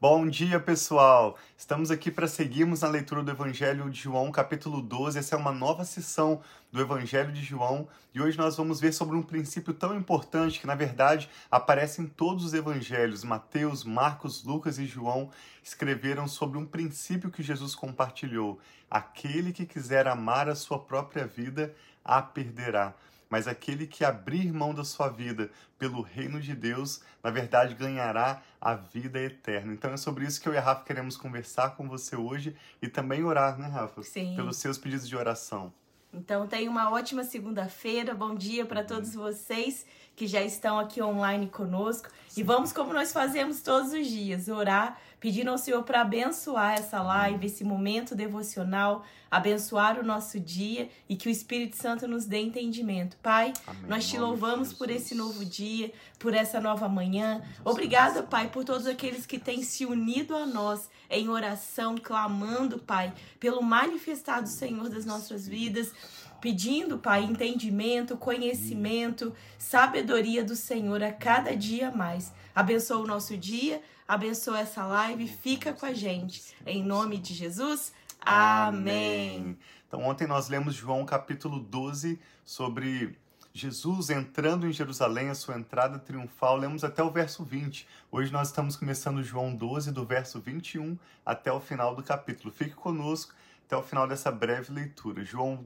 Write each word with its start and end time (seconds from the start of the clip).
Bom 0.00 0.28
dia, 0.28 0.60
pessoal! 0.60 1.36
Estamos 1.56 1.90
aqui 1.90 2.08
para 2.08 2.28
seguirmos 2.28 2.82
na 2.82 2.88
leitura 2.88 3.20
do 3.20 3.32
Evangelho 3.32 3.90
de 3.90 4.00
João, 4.00 4.30
capítulo 4.30 4.80
12. 4.80 5.18
Essa 5.18 5.34
é 5.34 5.38
uma 5.38 5.50
nova 5.50 5.84
sessão 5.84 6.40
do 6.70 6.80
Evangelho 6.80 7.32
de 7.32 7.42
João 7.42 7.88
e 8.14 8.20
hoje 8.20 8.38
nós 8.38 8.56
vamos 8.56 8.78
ver 8.78 8.92
sobre 8.92 9.16
um 9.16 9.22
princípio 9.22 9.74
tão 9.74 9.96
importante 9.96 10.60
que, 10.60 10.68
na 10.68 10.76
verdade, 10.76 11.28
aparece 11.50 12.00
em 12.00 12.06
todos 12.06 12.44
os 12.44 12.54
evangelhos. 12.54 13.24
Mateus, 13.24 13.82
Marcos, 13.82 14.44
Lucas 14.44 14.78
e 14.78 14.86
João 14.86 15.30
escreveram 15.64 16.28
sobre 16.28 16.58
um 16.58 16.64
princípio 16.64 17.28
que 17.28 17.42
Jesus 17.42 17.74
compartilhou: 17.74 18.60
aquele 18.88 19.52
que 19.52 19.66
quiser 19.66 20.06
amar 20.06 20.48
a 20.48 20.54
sua 20.54 20.78
própria 20.78 21.26
vida, 21.26 21.74
a 22.04 22.22
perderá 22.22 22.94
mas 23.28 23.46
aquele 23.46 23.86
que 23.86 24.04
abrir 24.04 24.52
mão 24.52 24.74
da 24.74 24.84
sua 24.84 25.08
vida 25.08 25.50
pelo 25.78 26.00
reino 26.00 26.40
de 26.40 26.54
Deus, 26.54 27.00
na 27.22 27.30
verdade 27.30 27.74
ganhará 27.74 28.42
a 28.60 28.74
vida 28.74 29.18
eterna. 29.20 29.72
Então 29.72 29.92
é 29.92 29.96
sobre 29.96 30.24
isso 30.24 30.40
que 30.40 30.48
eu 30.48 30.54
e 30.54 30.56
a 30.58 30.60
Rafa 30.60 30.84
queremos 30.84 31.16
conversar 31.16 31.76
com 31.76 31.88
você 31.88 32.16
hoje 32.16 32.56
e 32.80 32.88
também 32.88 33.24
orar, 33.24 33.58
né, 33.58 33.68
Rafa? 33.68 34.02
Sim. 34.02 34.34
Pelos 34.36 34.56
seus 34.56 34.78
pedidos 34.78 35.08
de 35.08 35.16
oração. 35.16 35.72
Então 36.12 36.46
tenha 36.46 36.70
uma 36.70 36.90
ótima 36.90 37.22
segunda-feira, 37.22 38.14
bom 38.14 38.34
dia 38.34 38.64
para 38.64 38.82
todos 38.82 39.14
vocês 39.14 39.84
que 40.16 40.26
já 40.26 40.40
estão 40.40 40.78
aqui 40.78 41.02
online 41.02 41.48
conosco. 41.48 42.08
Sim. 42.28 42.40
E 42.40 42.44
vamos, 42.44 42.72
como 42.72 42.92
nós 42.92 43.12
fazemos 43.12 43.60
todos 43.60 43.92
os 43.92 44.06
dias, 44.06 44.48
orar, 44.48 44.98
pedindo 45.20 45.50
ao 45.50 45.58
Senhor 45.58 45.82
para 45.82 46.00
abençoar 46.00 46.74
essa 46.74 47.02
live, 47.02 47.46
esse 47.46 47.64
momento 47.64 48.14
devocional, 48.14 49.04
abençoar 49.30 49.98
o 49.98 50.04
nosso 50.04 50.38
dia 50.38 50.88
e 51.08 51.16
que 51.16 51.28
o 51.28 51.30
Espírito 51.30 51.76
Santo 51.76 52.06
nos 52.06 52.24
dê 52.24 52.40
entendimento. 52.40 53.16
Pai, 53.22 53.52
Amém. 53.66 53.82
nós 53.88 54.08
te 54.08 54.18
louvamos 54.18 54.72
por 54.72 54.90
esse 54.90 55.14
novo 55.14 55.44
dia, 55.44 55.92
por 56.18 56.34
essa 56.34 56.60
nova 56.60 56.88
manhã. 56.88 57.42
Obrigada, 57.64 58.22
Pai, 58.22 58.48
por 58.48 58.64
todos 58.64 58.86
aqueles 58.86 59.26
que 59.26 59.38
têm 59.38 59.62
se 59.62 59.84
unido 59.84 60.34
a 60.36 60.46
nós 60.46 60.88
em 61.10 61.28
oração, 61.28 61.96
clamando, 61.96 62.78
Pai, 62.78 63.12
pelo 63.40 63.62
manifestado 63.62 64.48
Senhor 64.48 64.88
das 64.88 65.04
nossas 65.04 65.46
vidas 65.46 65.92
pedindo, 66.40 66.98
Pai, 66.98 67.24
entendimento, 67.24 68.16
conhecimento, 68.16 69.34
sabedoria 69.58 70.44
do 70.44 70.54
Senhor 70.54 71.02
a 71.02 71.12
cada 71.12 71.56
dia 71.56 71.90
mais. 71.90 72.32
Abençoa 72.54 72.98
o 72.98 73.06
nosso 73.06 73.36
dia, 73.36 73.82
abençoa 74.08 74.60
essa 74.60 74.86
live, 74.86 75.28
fica 75.28 75.74
com 75.74 75.84
a 75.84 75.92
gente. 75.92 76.42
Em 76.66 76.82
nome 76.82 77.18
de 77.18 77.34
Jesus, 77.34 77.92
amém. 78.18 79.58
Então, 79.86 80.02
ontem 80.02 80.26
nós 80.26 80.48
lemos 80.48 80.74
João 80.74 81.04
capítulo 81.04 81.60
12 81.60 82.18
sobre 82.42 83.14
Jesus 83.52 84.08
entrando 84.08 84.66
em 84.66 84.72
Jerusalém, 84.72 85.28
a 85.28 85.34
sua 85.34 85.58
entrada 85.58 85.98
triunfal. 85.98 86.56
Lemos 86.56 86.84
até 86.84 87.02
o 87.02 87.10
verso 87.10 87.44
20. 87.44 87.86
Hoje 88.10 88.32
nós 88.32 88.48
estamos 88.48 88.76
começando 88.76 89.22
João 89.22 89.54
12, 89.54 89.92
do 89.92 90.06
verso 90.06 90.40
21 90.40 90.98
até 91.24 91.52
o 91.52 91.60
final 91.60 91.94
do 91.94 92.02
capítulo. 92.02 92.50
Fique 92.50 92.74
conosco 92.74 93.34
até 93.66 93.76
o 93.76 93.82
final 93.82 94.08
dessa 94.08 94.32
breve 94.32 94.72
leitura. 94.72 95.22
João, 95.22 95.62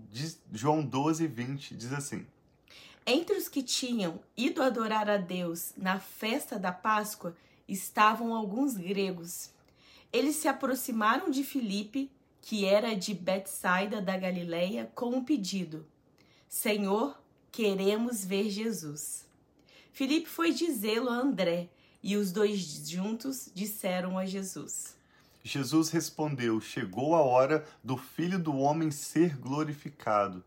João 0.53 0.85
12, 0.85 1.29
20 1.29 1.77
diz 1.77 1.93
assim: 1.93 2.27
Entre 3.07 3.37
os 3.37 3.47
que 3.47 3.63
tinham 3.63 4.19
ido 4.37 4.61
adorar 4.65 5.09
a 5.09 5.17
Deus 5.17 5.73
na 5.77 6.01
festa 6.01 6.59
da 6.59 6.73
Páscoa 6.73 7.37
estavam 7.69 8.35
alguns 8.35 8.77
gregos. 8.77 9.51
Eles 10.13 10.37
se 10.37 10.49
aproximaram 10.49 11.31
de 11.31 11.43
Filipe, 11.43 12.11
que 12.41 12.65
era 12.65 12.95
de 12.95 13.15
Betsaida 13.15 14.01
da 14.01 14.17
Galileia, 14.17 14.91
com 14.95 15.11
um 15.11 15.25
pedido: 15.25 15.87
Senhor, 16.49 17.21
queremos 17.51 18.25
ver 18.25 18.51
Jesus. 18.51 19.27
Filipe 19.93 20.29
foi 20.29 20.53
dizê-lo 20.53 21.09
a 21.09 21.15
André, 21.15 21.69
e 22.03 22.17
os 22.17 22.33
dois 22.33 22.89
juntos 22.89 23.51
disseram 23.55 24.19
a 24.19 24.27
Jesus: 24.27 24.97
Jesus 25.45 25.91
respondeu: 25.91 26.61
Chegou 26.61 27.15
a 27.15 27.21
hora 27.21 27.67
do 27.83 27.97
Filho 27.97 28.39
do 28.39 28.57
Homem 28.57 28.91
ser 28.91 29.37
glorificado. 29.37 30.45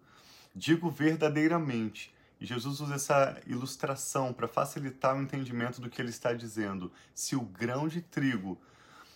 Digo 0.55 0.89
verdadeiramente. 0.89 2.14
E 2.39 2.45
Jesus 2.45 2.79
usa 2.79 2.95
essa 2.95 3.41
ilustração 3.47 4.33
para 4.33 4.47
facilitar 4.47 5.15
o 5.15 5.21
entendimento 5.21 5.79
do 5.79 5.89
que 5.89 6.01
ele 6.01 6.09
está 6.09 6.33
dizendo. 6.33 6.91
Se 7.13 7.35
o 7.35 7.41
grão 7.41 7.87
de 7.87 8.01
trigo 8.01 8.59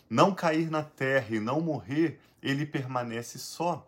não 0.10 0.34
cair 0.34 0.70
na 0.72 0.84
terra 0.84 1.36
e 1.36 1.40
não 1.40 1.62
morrer, 1.62 2.20
ele 2.42 2.66
permanece 2.66 3.38
só. 3.38 3.88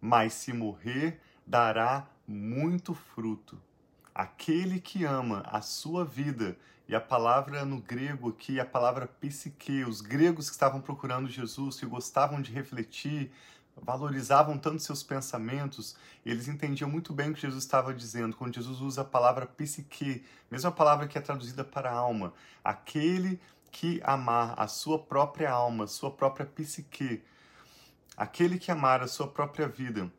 Mas 0.00 0.34
se 0.34 0.52
morrer, 0.52 1.20
dará 1.46 2.06
muito 2.26 2.94
fruto. 2.94 3.60
Aquele 4.14 4.78
que 4.80 5.04
ama 5.04 5.42
a 5.46 5.60
sua 5.60 6.04
vida 6.04 6.56
e 6.86 6.94
a 6.94 7.00
palavra 7.00 7.64
no 7.64 7.80
grego 7.80 8.28
aqui, 8.28 8.60
a 8.60 8.64
palavra 8.64 9.06
psique, 9.06 9.84
os 9.84 10.00
gregos 10.00 10.48
que 10.48 10.54
estavam 10.54 10.80
procurando 10.80 11.28
Jesus, 11.28 11.80
que 11.80 11.86
gostavam 11.86 12.40
de 12.40 12.52
refletir, 12.52 13.32
valorizavam 13.80 14.58
tanto 14.58 14.82
seus 14.82 15.02
pensamentos, 15.02 15.96
eles 16.24 16.48
entendiam 16.48 16.88
muito 16.88 17.12
bem 17.12 17.30
o 17.30 17.34
que 17.34 17.40
Jesus 17.40 17.64
estava 17.64 17.92
dizendo. 17.92 18.36
Quando 18.36 18.54
Jesus 18.54 18.80
usa 18.80 19.02
a 19.02 19.04
palavra 19.04 19.46
psique, 19.46 20.24
mesma 20.50 20.70
palavra 20.70 21.06
que 21.06 21.18
é 21.18 21.20
traduzida 21.20 21.64
para 21.64 21.92
alma, 21.92 22.32
aquele 22.62 23.40
que 23.70 24.00
amar 24.04 24.54
a 24.56 24.68
sua 24.68 24.98
própria 24.98 25.50
alma, 25.50 25.86
sua 25.86 26.10
própria 26.10 26.46
psique, 26.46 27.22
aquele 28.16 28.58
que 28.58 28.70
amar 28.70 29.02
a 29.02 29.08
sua 29.08 29.26
própria 29.28 29.66
vida, 29.66 30.10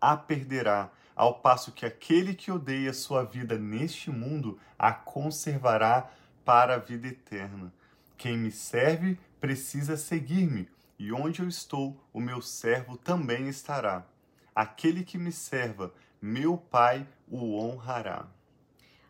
a 0.00 0.16
perderá 0.16 0.90
ao 1.14 1.34
passo 1.34 1.72
que 1.72 1.84
aquele 1.84 2.34
que 2.34 2.50
odeia 2.50 2.94
sua 2.94 3.24
vida 3.24 3.58
neste 3.58 4.10
mundo 4.10 4.58
a 4.78 4.92
conservará 4.92 6.10
para 6.44 6.76
a 6.76 6.78
vida 6.78 7.08
eterna. 7.08 7.72
Quem 8.16 8.38
me 8.38 8.50
serve 8.50 9.18
precisa 9.40 9.96
seguir-me, 9.96 10.68
e 11.00 11.10
onde 11.14 11.40
eu 11.40 11.48
estou, 11.48 11.98
o 12.12 12.20
meu 12.20 12.42
servo 12.42 12.94
também 12.94 13.48
estará. 13.48 14.06
Aquele 14.54 15.02
que 15.02 15.16
me 15.16 15.32
serva, 15.32 15.94
meu 16.20 16.58
Pai 16.58 17.08
o 17.26 17.58
honrará. 17.58 18.28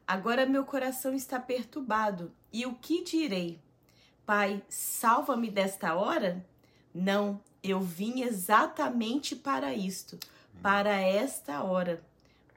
Agora 0.06 0.46
meu 0.46 0.64
coração 0.64 1.12
está 1.12 1.40
perturbado, 1.40 2.30
e 2.52 2.64
o 2.64 2.74
que 2.74 3.02
direi? 3.02 3.60
Pai, 4.24 4.62
salva-me 4.68 5.50
desta 5.50 5.96
hora? 5.96 6.46
Não, 6.94 7.40
eu 7.60 7.80
vim 7.80 8.22
exatamente 8.22 9.34
para 9.34 9.74
isto 9.74 10.16
para 10.62 10.92
esta 11.00 11.64
hora. 11.64 12.00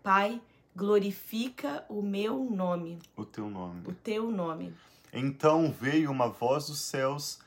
Pai, 0.03 0.39
glorifica 0.75 1.83
o 1.89 2.03
meu 2.03 2.43
nome. 2.51 2.99
O 3.15 3.25
teu 3.25 3.49
nome. 3.49 3.81
O 3.87 3.93
teu 3.93 4.29
nome. 4.29 4.75
Então 5.11 5.71
veio 5.71 6.11
uma 6.11 6.27
voz 6.27 6.67
dos 6.67 6.81
céus 6.81 7.39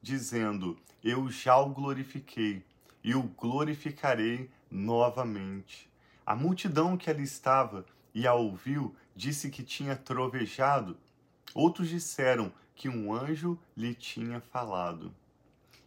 dizendo: 0.00 0.78
Eu 1.02 1.30
já 1.30 1.58
o 1.58 1.70
glorifiquei 1.70 2.62
e 3.02 3.14
o 3.14 3.22
glorificarei 3.22 4.50
novamente. 4.70 5.88
A 6.24 6.36
multidão 6.36 6.96
que 6.96 7.10
ali 7.10 7.24
estava 7.24 7.84
e 8.14 8.26
a 8.26 8.34
ouviu 8.34 8.94
disse 9.14 9.50
que 9.50 9.62
tinha 9.62 9.96
trovejado. 9.96 10.96
Outros 11.54 11.88
disseram 11.88 12.52
que 12.74 12.88
um 12.88 13.12
anjo 13.12 13.58
lhe 13.76 13.94
tinha 13.94 14.40
falado. 14.40 15.12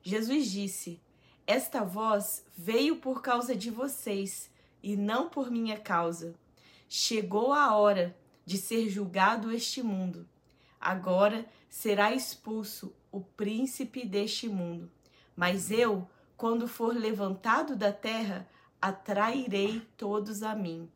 Jesus 0.04 0.52
disse: 0.52 1.00
esta 1.46 1.84
voz 1.84 2.46
veio 2.58 2.96
por 2.98 3.22
causa 3.22 3.54
de 3.54 3.70
vocês 3.70 4.50
e 4.82 4.96
não 4.96 5.30
por 5.30 5.52
minha 5.52 5.78
causa. 5.78 6.36
Chegou 6.88 7.52
a 7.52 7.76
hora 7.76 8.16
de 8.46 8.58
ser 8.58 8.88
julgado 8.90 9.52
este 9.52 9.84
mundo. 9.84 10.28
Agora 10.86 11.46
será 11.70 12.14
expulso 12.14 12.94
o 13.10 13.22
príncipe 13.22 14.06
deste 14.06 14.50
mundo. 14.50 14.92
Mas 15.34 15.72
eu, 15.72 16.06
quando 16.36 16.68
for 16.68 16.94
levantado 16.94 17.74
da 17.74 17.94
terra, 17.94 18.46
atrairei 18.82 19.80
todos 19.96 20.44
a 20.44 20.54
mim. 20.54 20.92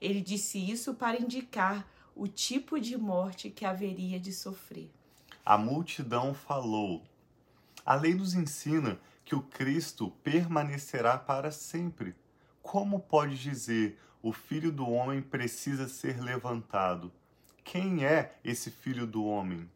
Ele 0.00 0.22
disse 0.22 0.58
isso 0.58 0.94
para 0.94 1.20
indicar 1.20 1.86
o 2.16 2.26
tipo 2.26 2.80
de 2.80 2.96
morte 2.96 3.50
que 3.50 3.66
haveria 3.66 4.18
de 4.18 4.32
sofrer. 4.32 4.90
A 5.44 5.58
multidão 5.58 6.32
falou. 6.32 7.04
A 7.84 7.94
lei 7.94 8.14
nos 8.14 8.32
ensina 8.32 8.98
que 9.22 9.34
o 9.34 9.42
Cristo 9.42 10.10
permanecerá 10.24 11.18
para 11.18 11.50
sempre. 11.50 12.16
Como 12.62 13.00
pode 13.00 13.36
dizer 13.36 13.98
o 14.22 14.32
Filho 14.32 14.72
do 14.72 14.88
Homem 14.88 15.20
precisa 15.20 15.86
ser 15.88 16.22
levantado? 16.22 17.12
Quem 17.70 18.04
é 18.04 18.34
esse 18.42 18.68
Filho 18.68 19.06
do 19.06 19.24
Homem? 19.24 19.70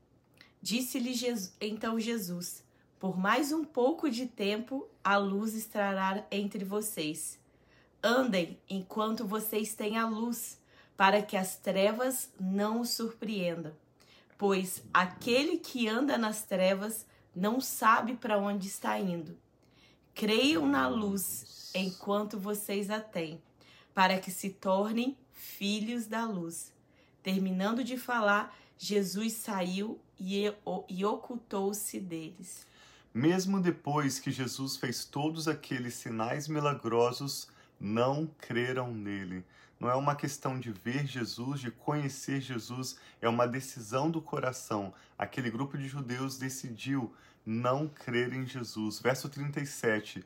Disse-lhe 0.60 1.14
então 1.60 2.00
Jesus: 2.00 2.64
Por 2.98 3.16
mais 3.16 3.52
um 3.52 3.62
pouco 3.62 4.10
de 4.10 4.26
tempo 4.26 4.88
a 5.04 5.16
luz 5.16 5.54
estará 5.54 6.26
entre 6.28 6.64
vocês. 6.64 7.38
Andem 8.02 8.58
enquanto 8.68 9.24
vocês 9.24 9.76
têm 9.76 9.96
a 9.96 10.08
luz, 10.08 10.60
para 10.96 11.22
que 11.22 11.36
as 11.36 11.54
trevas 11.54 12.32
não 12.40 12.80
os 12.80 12.90
surpreendam. 12.90 13.72
Pois 14.36 14.82
aquele 14.92 15.58
que 15.58 15.86
anda 15.86 16.18
nas 16.18 16.42
trevas 16.42 17.06
não 17.32 17.60
sabe 17.60 18.16
para 18.16 18.38
onde 18.38 18.66
está 18.66 18.98
indo. 18.98 19.38
Creiam 20.12 20.66
na 20.66 20.88
luz 20.88 21.70
enquanto 21.72 22.40
vocês 22.40 22.90
a 22.90 22.98
têm, 22.98 23.40
para 23.94 24.18
que 24.18 24.32
se 24.32 24.50
tornem 24.50 25.16
filhos 25.32 26.08
da 26.08 26.26
luz. 26.26 26.73
Terminando 27.24 27.82
de 27.82 27.96
falar, 27.96 28.54
Jesus 28.76 29.32
saiu 29.32 29.98
e, 30.20 30.44
ocultou-se 31.06 31.98
deles. 31.98 32.66
Mesmo 33.14 33.62
depois 33.62 34.18
que 34.18 34.30
Jesus 34.30 34.76
fez 34.76 35.06
todos 35.06 35.48
aqueles 35.48 35.94
sinais 35.94 36.46
milagrosos, 36.48 37.48
não 37.80 38.26
creram 38.26 38.92
nele. 38.92 39.42
Não 39.80 39.88
é 39.88 39.94
uma 39.94 40.14
questão 40.14 40.60
de 40.60 40.70
ver 40.70 41.06
Jesus, 41.06 41.60
de 41.60 41.70
conhecer 41.70 42.42
Jesus, 42.42 42.98
é 43.22 43.28
uma 43.28 43.48
decisão 43.48 44.10
do 44.10 44.20
coração. 44.20 44.92
Aquele 45.16 45.50
grupo 45.50 45.78
de 45.78 45.88
judeus 45.88 46.36
decidiu 46.36 47.10
não 47.46 47.88
crer 47.88 48.34
em 48.34 48.46
Jesus. 48.46 49.00
Verso 49.00 49.30
37 49.30 50.22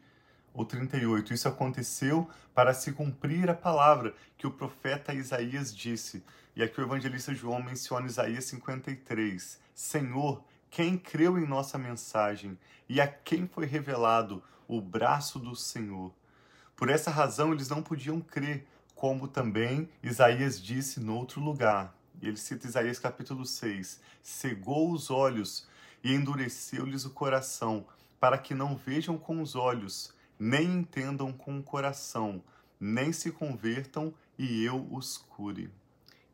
ou 0.52 0.64
38. 0.64 1.32
Isso 1.32 1.46
aconteceu 1.46 2.28
para 2.52 2.74
se 2.74 2.90
cumprir 2.90 3.48
a 3.48 3.54
palavra 3.54 4.16
que 4.36 4.48
o 4.48 4.50
profeta 4.50 5.14
Isaías 5.14 5.72
disse. 5.72 6.24
E 6.58 6.62
aqui 6.64 6.81
o 6.81 6.84
evangelista 6.84 7.32
João 7.32 7.62
menciona 7.62 8.08
Isaías 8.08 8.46
53. 8.46 9.60
Senhor, 9.72 10.43
quem 10.69 10.99
creu 10.99 11.38
em 11.38 11.46
nossa 11.46 11.78
mensagem 11.78 12.58
e 12.88 13.00
a 13.00 13.06
quem 13.06 13.46
foi 13.46 13.64
revelado 13.64 14.43
o 14.66 14.81
braço 14.81 15.38
do 15.38 15.55
Senhor? 15.55 16.12
Por 16.75 16.90
essa 16.90 17.12
razão 17.12 17.52
eles 17.52 17.69
não 17.69 17.81
podiam 17.81 18.20
crer, 18.20 18.66
como 18.96 19.28
também 19.28 19.88
Isaías 20.02 20.60
disse 20.60 20.99
no 20.99 21.14
outro 21.14 21.40
lugar. 21.40 21.96
Ele 22.20 22.37
cita 22.37 22.66
Isaías 22.66 22.99
capítulo 22.99 23.46
6: 23.46 24.00
cegou 24.20 24.90
os 24.90 25.12
olhos 25.12 25.64
e 26.02 26.12
endureceu-lhes 26.12 27.05
o 27.05 27.10
coração, 27.10 27.87
para 28.19 28.37
que 28.37 28.52
não 28.52 28.75
vejam 28.75 29.16
com 29.16 29.40
os 29.40 29.55
olhos, 29.55 30.12
nem 30.37 30.66
entendam 30.78 31.32
com 31.32 31.56
o 31.56 31.62
coração, 31.62 32.43
nem 32.81 33.12
se 33.12 33.31
convertam 33.31 34.12
e 34.37 34.64
eu 34.64 34.88
os 34.90 35.19
cure. 35.19 35.70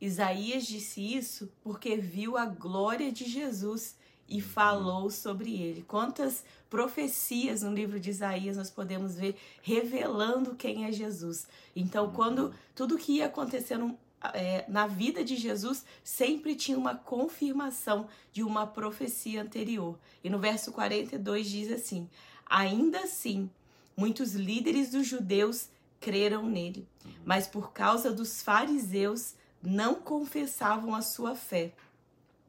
Isaías 0.06 0.66
disse 0.66 1.00
isso 1.00 1.50
porque 1.62 1.96
viu 1.96 2.36
a 2.36 2.46
glória 2.46 3.10
de 3.10 3.24
Jesus 3.24 3.96
e 4.28 4.36
uhum. 4.36 4.48
falou 4.48 5.10
sobre 5.10 5.54
ele. 5.60 5.82
Quantas 5.82 6.44
profecias 6.68 7.62
no 7.62 7.72
livro 7.72 8.00
de 8.00 8.10
Isaías 8.10 8.56
nós 8.56 8.70
podemos 8.70 9.16
ver 9.16 9.36
revelando 9.62 10.54
quem 10.54 10.84
é 10.86 10.92
Jesus. 10.92 11.46
Então, 11.74 12.10
quando 12.12 12.46
uhum. 12.46 12.52
tudo 12.74 12.98
que 12.98 13.12
ia 13.12 13.26
acontecendo 13.26 13.96
é, 14.32 14.64
na 14.68 14.86
vida 14.86 15.22
de 15.22 15.36
Jesus 15.36 15.84
sempre 16.02 16.54
tinha 16.54 16.78
uma 16.78 16.94
confirmação 16.94 18.08
de 18.32 18.42
uma 18.42 18.66
profecia 18.66 19.42
anterior. 19.42 19.98
E 20.22 20.30
no 20.30 20.38
verso 20.38 20.72
42 20.72 21.48
diz 21.48 21.70
assim: 21.70 22.08
Ainda 22.46 23.00
assim, 23.00 23.50
muitos 23.96 24.34
líderes 24.34 24.90
dos 24.90 25.06
judeus 25.06 25.68
creram 26.00 26.48
nele, 26.48 26.86
mas 27.24 27.46
por 27.46 27.72
causa 27.72 28.12
dos 28.12 28.42
fariseus 28.42 29.34
não 29.64 29.94
confessavam 29.94 30.94
a 30.94 31.02
sua 31.02 31.34
fé, 31.34 31.72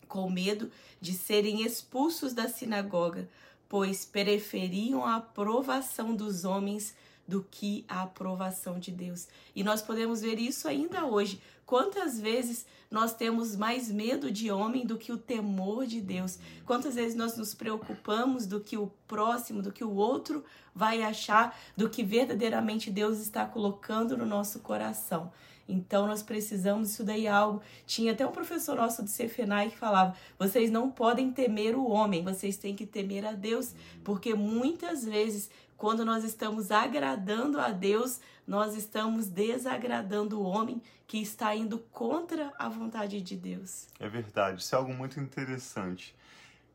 com 0.08 0.30
medo 0.30 0.72
de 1.00 1.14
serem 1.14 1.62
expulsos 1.64 2.34
da 2.34 2.48
sinagoga, 2.48 3.30
pois 3.68 4.06
preferiam 4.06 5.04
a 5.06 5.16
aprovação 5.16 6.16
dos 6.16 6.46
homens 6.46 6.96
do 7.28 7.44
que 7.50 7.84
a 7.88 8.04
aprovação 8.04 8.80
de 8.80 8.92
Deus. 8.92 9.28
E 9.56 9.64
nós 9.64 9.82
podemos 9.82 10.22
ver 10.22 10.40
isso 10.40 10.68
ainda 10.68 11.06
hoje. 11.06 11.42
Quantas 11.66 12.20
vezes 12.20 12.66
nós 12.92 13.16
temos 13.16 13.56
mais 13.56 13.92
medo 13.92 14.32
de 14.32 14.52
homem 14.52 14.86
do 14.86 14.98
que 14.98 15.12
o 15.12 15.18
temor 15.18 15.88
de 15.88 16.00
Deus? 16.00 16.38
Quantas 16.66 16.94
vezes 16.94 17.16
nós 17.16 17.36
nos 17.36 17.56
preocupamos 17.56 18.46
do 18.46 18.60
que 18.60 18.78
o 18.78 18.92
próximo, 19.08 19.64
do 19.64 19.72
que 19.72 19.84
o 19.84 19.96
outro 19.96 20.46
vai 20.74 21.02
achar, 21.02 21.58
do 21.76 21.90
que 21.90 22.04
verdadeiramente 22.04 22.92
Deus 22.92 23.18
está 23.18 23.46
colocando 23.46 24.16
no 24.16 24.26
nosso 24.26 24.60
coração? 24.60 25.32
Então 25.68 26.06
nós 26.06 26.22
precisamos, 26.22 26.92
isso 26.92 27.04
daí 27.04 27.28
algo. 27.28 27.62
Tinha 27.86 28.12
até 28.12 28.26
um 28.26 28.32
professor 28.32 28.76
nosso 28.76 29.02
do 29.02 29.10
Cefenai 29.10 29.70
que 29.70 29.78
falava: 29.78 30.16
vocês 30.38 30.70
não 30.70 30.92
podem 30.92 31.32
temer 31.32 31.76
o 31.76 31.90
homem, 31.90 32.24
vocês 32.24 32.58
têm 32.58 32.76
que 32.76 32.86
temer 32.86 33.26
a 33.26 33.32
Deus, 33.32 33.74
porque 34.04 34.34
muitas 34.36 35.04
vezes 35.04 35.50
quando 35.78 36.06
nós 36.06 36.24
estamos 36.24 36.72
agradando 36.72 37.60
a 37.60 37.70
Deus, 37.70 38.20
nós 38.48 38.76
estamos 38.76 39.28
desagradando 39.28 40.40
o 40.40 40.44
homem 40.44 40.82
que 41.08 41.18
está 41.18 41.54
indo 41.56 41.80
contra 41.92 42.54
a 42.58 42.70
vontade 42.70 43.22
de 43.22 43.36
Deus. 43.36 43.88
É 44.00 44.08
verdade, 44.08 44.62
isso 44.62 44.74
é 44.74 44.78
algo 44.78 44.94
muito 44.94 45.20
interessante. 45.20 46.16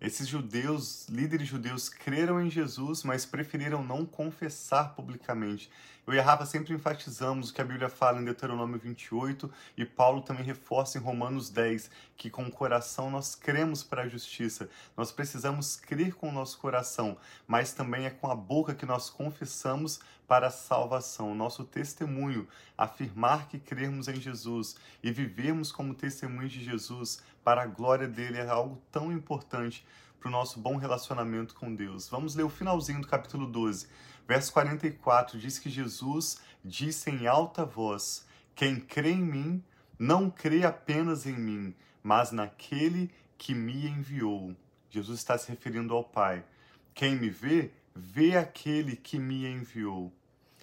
Esses 0.00 0.26
judeus, 0.26 1.06
líderes 1.10 1.46
judeus, 1.46 1.90
creram 1.90 2.40
em 2.40 2.48
Jesus, 2.48 3.04
mas 3.04 3.26
preferiram 3.26 3.84
não 3.84 4.06
confessar 4.06 4.94
publicamente. 4.94 5.70
Eu 6.06 6.14
e 6.14 6.18
a 6.18 6.22
Rafa 6.22 6.46
sempre 6.46 6.72
enfatizamos 6.72 7.50
o 7.50 7.54
que 7.54 7.60
a 7.60 7.64
Bíblia 7.64 7.90
fala 7.90 8.18
em 8.18 8.24
Deuteronômio 8.24 8.78
28 8.78 9.48
e 9.76 9.84
Paulo 9.84 10.22
também 10.22 10.42
reforça 10.42 10.96
em 10.96 11.00
Romanos 11.02 11.50
10 11.50 11.90
que 12.16 12.30
com 12.30 12.44
o 12.44 12.50
coração 12.50 13.10
nós 13.10 13.34
cremos 13.34 13.84
para 13.84 14.02
a 14.02 14.08
justiça. 14.08 14.70
Nós 14.96 15.12
precisamos 15.12 15.76
crer 15.76 16.14
com 16.14 16.30
o 16.30 16.32
nosso 16.32 16.58
coração, 16.58 17.18
mas 17.46 17.74
também 17.74 18.06
é 18.06 18.10
com 18.10 18.30
a 18.30 18.34
boca 18.34 18.74
que 18.74 18.86
nós 18.86 19.10
confessamos 19.10 20.00
para 20.26 20.46
a 20.46 20.50
salvação. 20.50 21.34
Nosso 21.34 21.62
testemunho, 21.62 22.48
afirmar 22.76 23.48
que 23.48 23.58
cremos 23.58 24.08
em 24.08 24.16
Jesus 24.16 24.76
e 25.02 25.12
vivermos 25.12 25.70
como 25.70 25.94
testemunhos 25.94 26.52
de 26.52 26.64
Jesus 26.64 27.22
para 27.44 27.62
a 27.62 27.66
glória 27.66 28.06
dele 28.06 28.38
é 28.38 28.48
algo 28.48 28.80
tão 28.90 29.12
importante 29.12 29.84
para 30.18 30.28
o 30.28 30.32
nosso 30.32 30.60
bom 30.60 30.76
relacionamento 30.76 31.54
com 31.54 31.74
Deus. 31.74 32.08
Vamos 32.08 32.34
ler 32.34 32.42
o 32.42 32.50
finalzinho 32.50 33.00
do 33.00 33.08
capítulo 33.08 33.46
12. 33.46 33.88
Verso 34.28 34.52
44 34.52 35.38
diz 35.38 35.58
que 35.58 35.70
Jesus 35.70 36.38
disse 36.64 37.10
em 37.10 37.26
alta 37.26 37.64
voz: 37.64 38.26
Quem 38.54 38.78
crê 38.78 39.12
em 39.12 39.22
mim, 39.22 39.64
não 39.98 40.30
crê 40.30 40.64
apenas 40.64 41.26
em 41.26 41.32
mim, 41.32 41.74
mas 42.02 42.30
naquele 42.30 43.10
que 43.38 43.54
me 43.54 43.86
enviou. 43.86 44.54
Jesus 44.90 45.18
está 45.18 45.38
se 45.38 45.48
referindo 45.48 45.94
ao 45.94 46.04
Pai. 46.04 46.44
Quem 46.92 47.16
me 47.16 47.30
vê, 47.30 47.70
vê 47.94 48.36
aquele 48.36 48.96
que 48.96 49.18
me 49.18 49.46
enviou. 49.46 50.12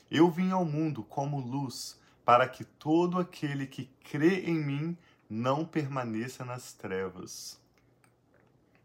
Eu 0.09 0.29
vim 0.29 0.51
ao 0.51 0.63
mundo 0.63 1.03
como 1.03 1.39
luz, 1.39 1.99
para 2.23 2.47
que 2.47 2.63
todo 2.63 3.19
aquele 3.19 3.65
que 3.65 3.89
crê 4.03 4.41
em 4.41 4.63
mim 4.63 4.97
não 5.29 5.65
permaneça 5.65 6.45
nas 6.45 6.73
trevas. 6.73 7.59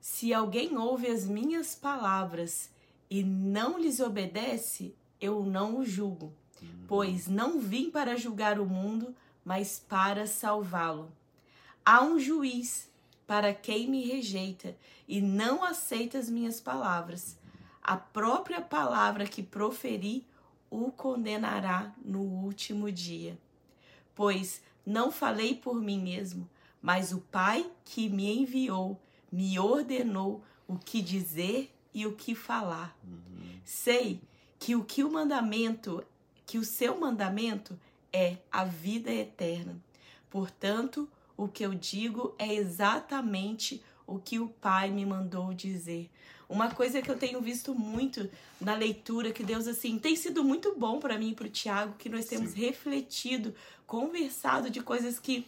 Se 0.01 0.35
alguém 0.35 0.77
ouve 0.77 1.07
as 1.07 1.25
minhas 1.25 1.75
palavras 1.75 2.71
e 3.09 3.23
não 3.23 3.79
lhes 3.79 4.01
obedece, 4.01 4.95
eu 5.21 5.45
não 5.45 5.79
o 5.79 5.85
julgo, 5.85 6.33
uhum. 6.61 6.85
pois 6.89 7.29
não 7.29 7.61
vim 7.61 7.91
para 7.91 8.17
julgar 8.17 8.59
o 8.59 8.67
mundo, 8.67 9.15
mas 9.45 9.79
para 9.79 10.27
salvá-lo. 10.27 11.13
Há 11.85 12.03
um 12.03 12.19
juiz 12.19 12.91
para 13.27 13.55
quem 13.55 13.89
me 13.89 14.05
rejeita 14.05 14.77
e 15.07 15.21
não 15.21 15.63
aceita 15.63 16.19
as 16.19 16.29
minhas 16.29 16.61
palavras. 16.61 17.37
A 17.83 17.97
própria 17.97 18.61
palavra 18.61 19.27
que 19.27 19.43
proferi 19.43 20.25
o 20.71 20.91
condenará 20.91 21.93
no 22.05 22.21
último 22.21 22.91
dia. 22.91 23.37
Pois 24.15 24.63
não 24.85 25.11
falei 25.11 25.55
por 25.55 25.81
mim 25.81 26.01
mesmo, 26.01 26.49
mas 26.81 27.13
o 27.13 27.19
Pai 27.19 27.71
que 27.85 28.09
me 28.09 28.39
enviou 28.39 29.01
me 29.31 29.59
ordenou 29.59 30.43
o 30.67 30.77
que 30.77 31.01
dizer 31.01 31.73
e 31.95 32.07
o 32.07 32.13
que 32.13 32.35
falar. 32.35 32.97
Uhum. 33.05 33.61
Sei 33.65 34.21
que 34.59 34.75
o 34.75 34.85
que 34.85 35.03
o 35.03 35.11
mandamento, 35.11 36.05
que 36.47 36.59
o 36.59 36.65
seu 36.65 36.99
mandamento 36.99 37.79
é 38.13 38.37
a 38.51 38.65
vida 38.65 39.11
eterna. 39.11 39.77
Portanto, 40.29 41.09
o 41.37 41.49
que 41.49 41.65
eu 41.65 41.75
digo 41.75 42.35
é 42.39 42.55
exatamente 42.55 43.83
o 44.07 44.19
que 44.19 44.39
o 44.39 44.49
Pai 44.49 44.91
me 44.91 45.05
mandou 45.05 45.53
dizer. 45.53 46.11
Uma 46.49 46.71
coisa 46.71 47.01
que 47.01 47.11
eu 47.11 47.17
tenho 47.17 47.41
visto 47.41 47.75
muito 47.75 48.29
na 48.61 48.75
leitura, 48.75 49.33
que 49.33 49.43
Deus 49.43 49.67
assim 49.67 49.99
tem 49.99 50.15
sido 50.15 50.45
muito 50.45 50.75
bom 50.77 51.01
para 51.01 51.19
mim 51.19 51.31
e 51.31 51.35
para 51.35 51.47
o 51.47 51.51
Tiago, 51.51 51.95
que 51.99 52.09
nós 52.09 52.27
temos 52.27 52.51
Sim. 52.51 52.61
refletido, 52.61 53.55
conversado 53.87 54.69
de 54.69 54.83
coisas 54.83 55.19
que 55.19 55.47